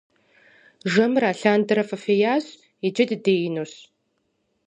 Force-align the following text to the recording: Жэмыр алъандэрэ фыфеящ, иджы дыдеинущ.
Жэмыр 0.91 1.23
алъандэрэ 1.31 1.83
фыфеящ, 1.89 2.45
иджы 2.85 3.03
дыдеинущ. 3.09 3.73